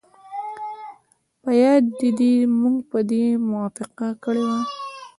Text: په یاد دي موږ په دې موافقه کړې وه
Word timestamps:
په 1.41 1.51
یاد 1.61 1.83
دي 2.19 2.33
موږ 2.61 2.77
په 2.91 2.99
دې 3.09 3.25
موافقه 3.49 4.07
کړې 4.23 4.43
وه 4.49 4.59